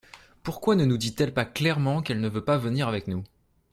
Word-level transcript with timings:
Pourquoi 0.41 0.75
ne 0.75 0.83
nous 0.83 0.97
dit-elle 0.97 1.31
pas 1.31 1.45
clairement 1.45 2.01
qu’elle 2.01 2.21
ne 2.21 2.27
veut 2.27 2.43
pas 2.43 2.57
venir 2.57 2.87
avec 2.87 3.07
nous? 3.07 3.23